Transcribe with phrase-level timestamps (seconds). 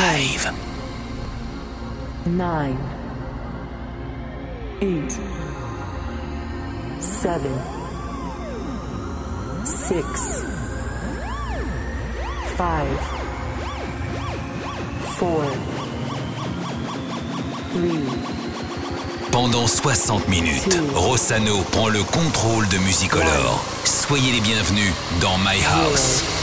[0.00, 0.50] live.
[2.24, 2.78] Nine,
[4.80, 5.12] eight,
[7.00, 7.52] seven,
[9.64, 10.04] six,
[12.56, 12.98] five,
[15.18, 15.44] four,
[17.72, 18.06] three.
[19.30, 23.62] Pendant 60 minutes, Rossano prend le contrôle de Musicolor.
[23.84, 26.39] Soyez les bienvenus dans My House.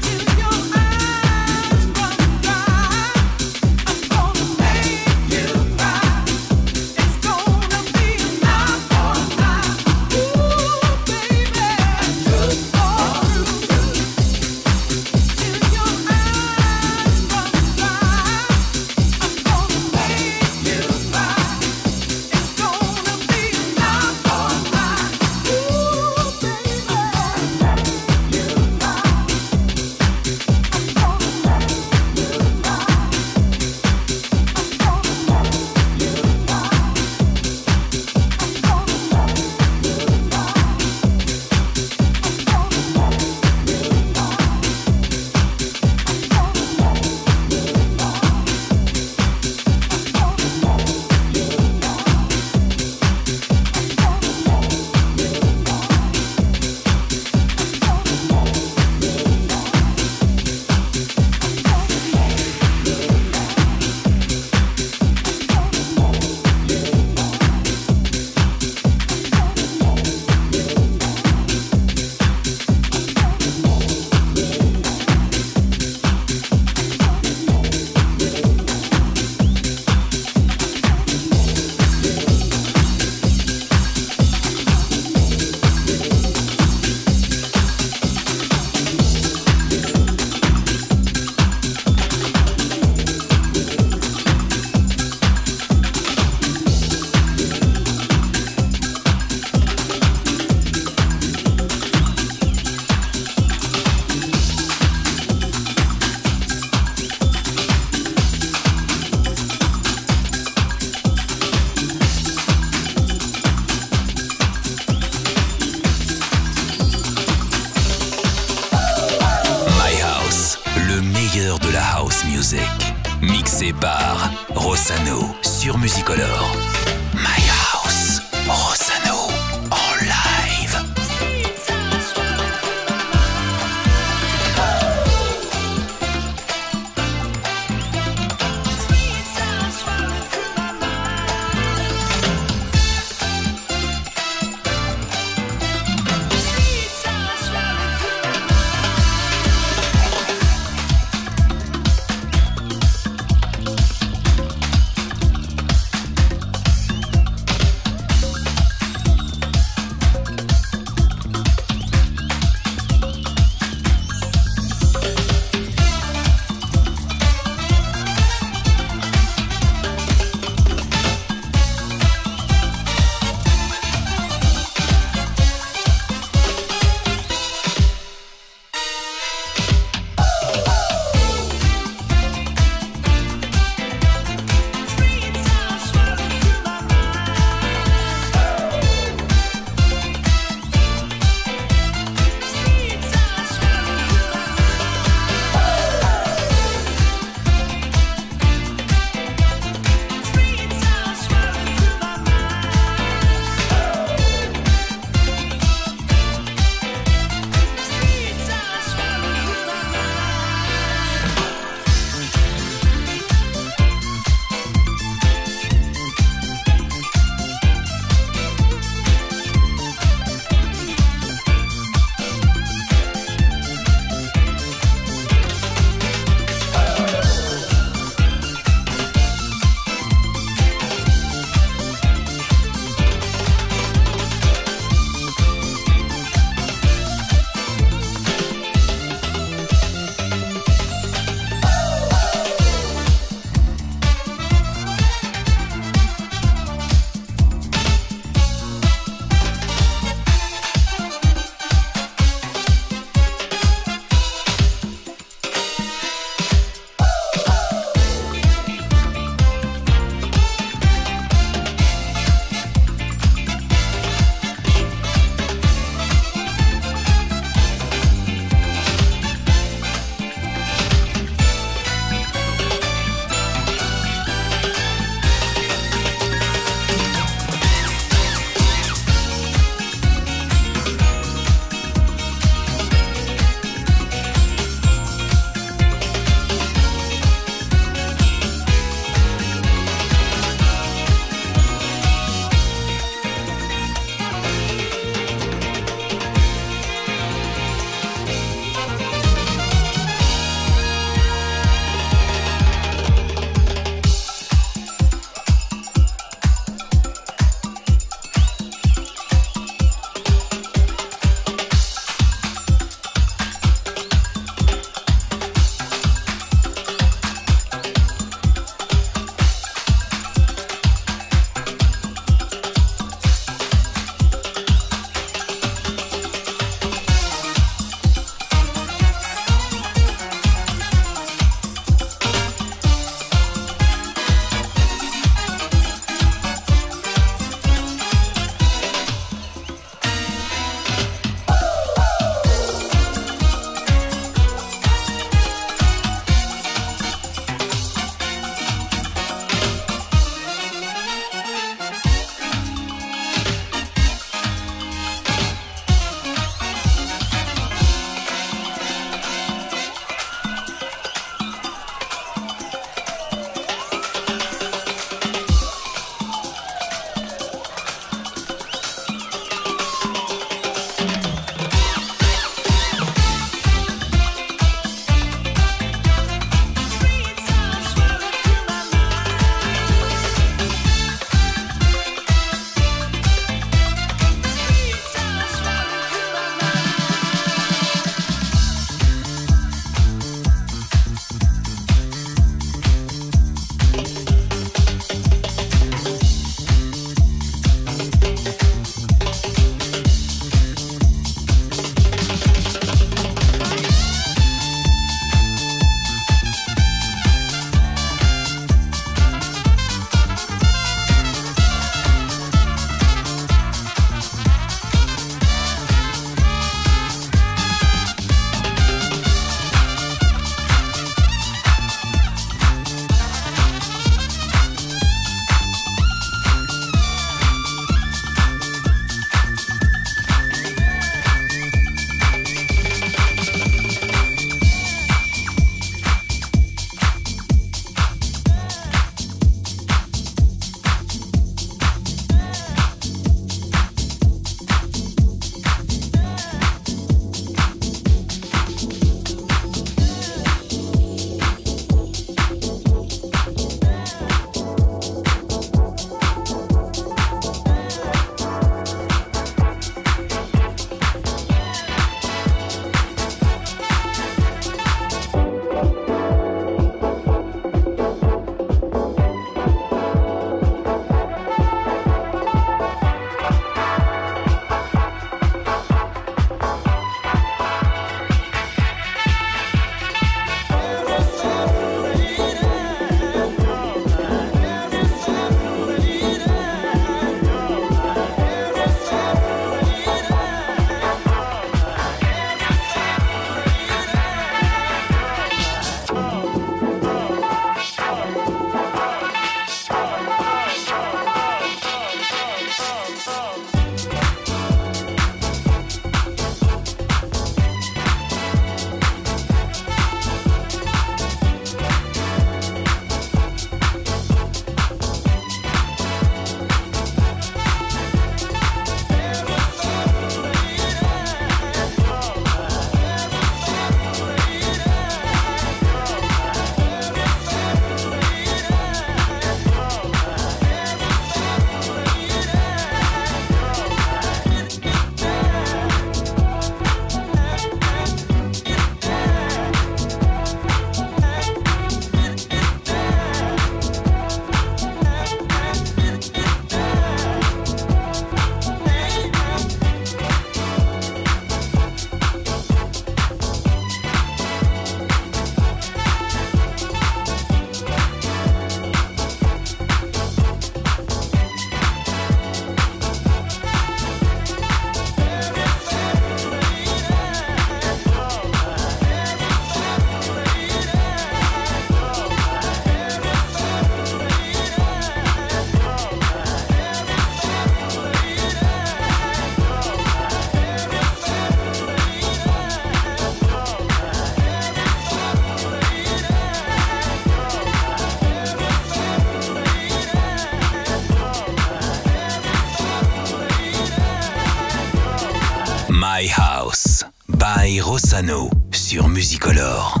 [598.71, 600.00] Sur Musicolor.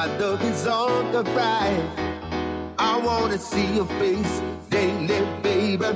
[0.00, 1.84] My dog is on the ride.
[2.78, 4.40] I wanna see your face
[4.70, 5.90] daily, baby.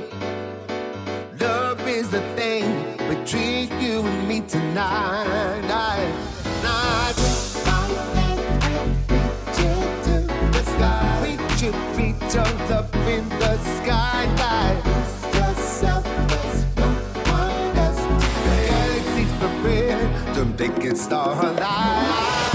[1.39, 5.65] Love is the thing between you and me tonight.
[5.71, 6.13] I,
[6.63, 7.13] I,
[11.23, 14.19] reach you, reach up in the sky.
[15.33, 16.03] Yourself
[18.53, 22.35] Galaxies prepared to make it starlight.
[22.51, 22.54] Baby,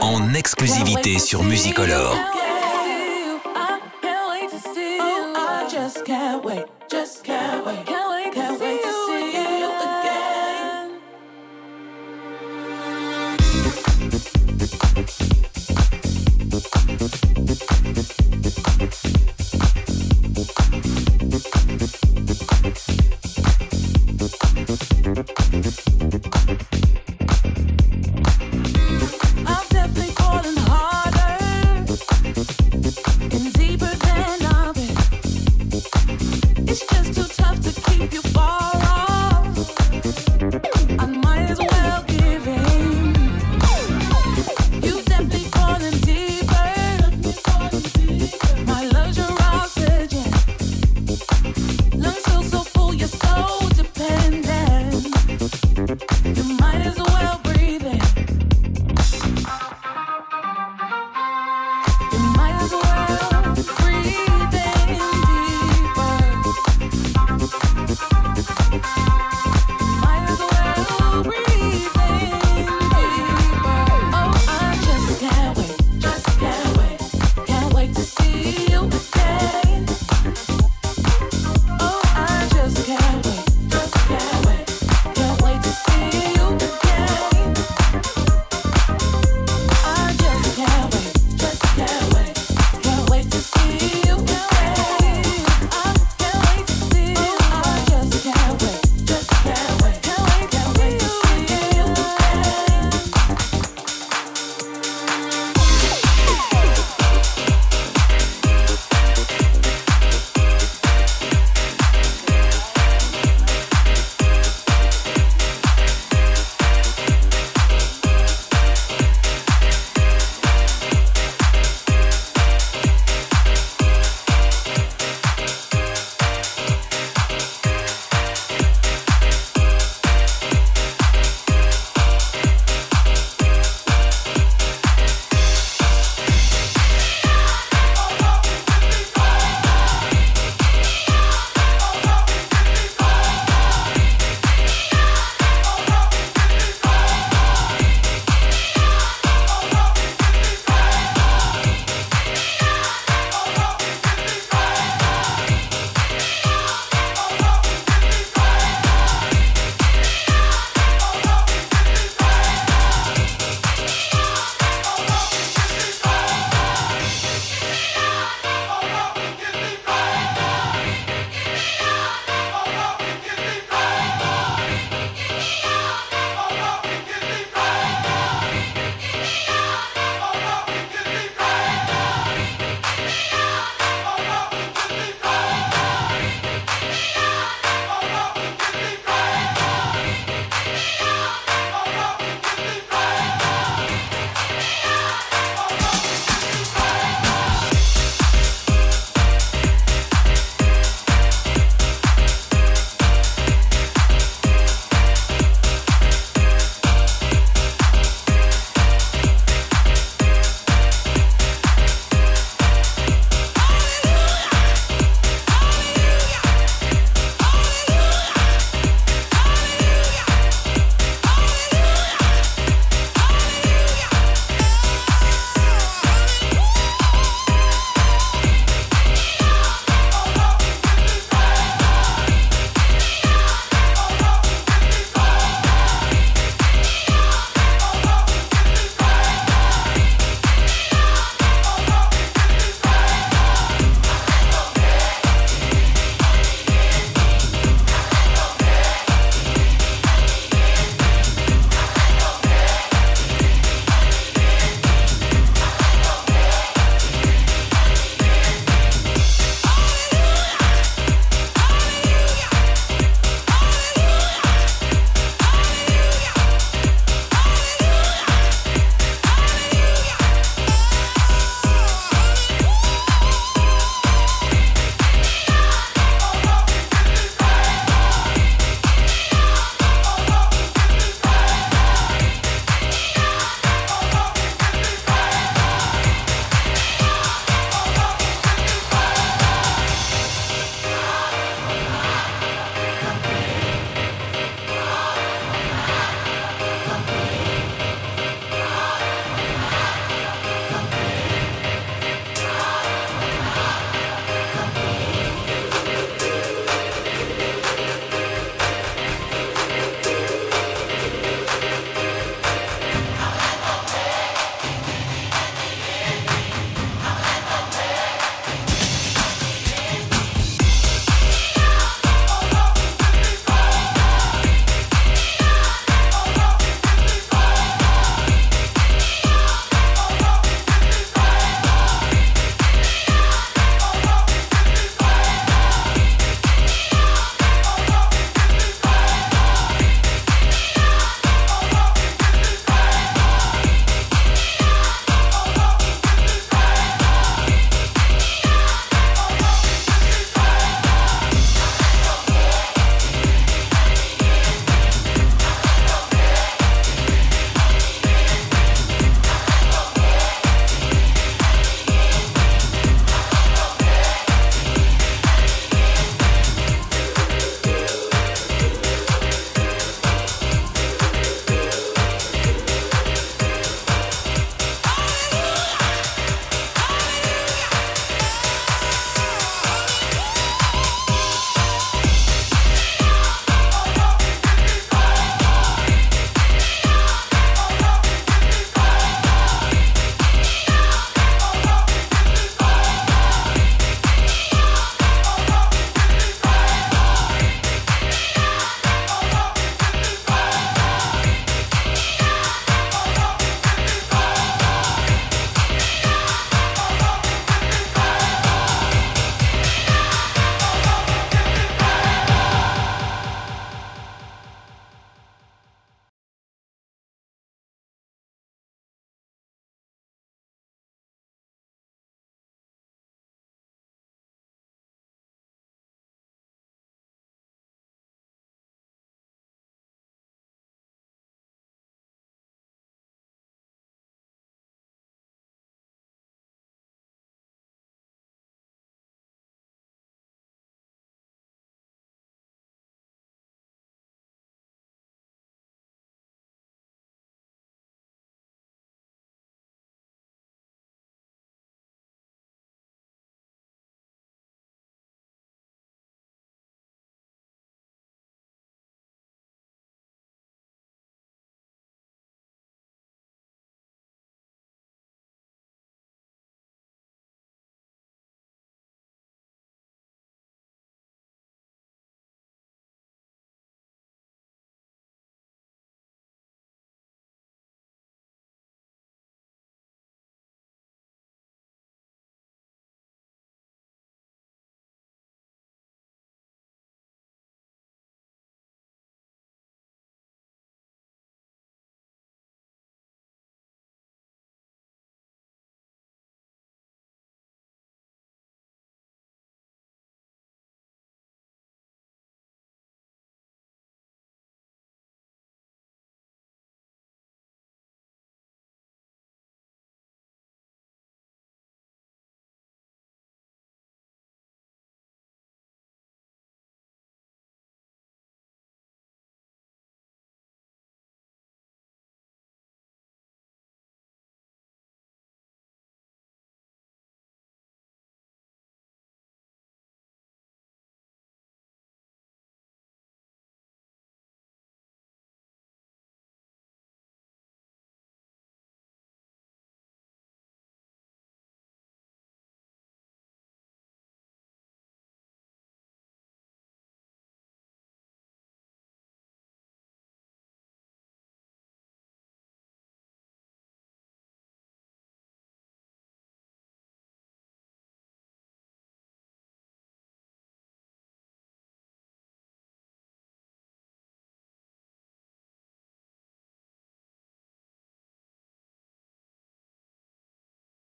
[0.00, 2.41] en exclusivité sur Musicolor.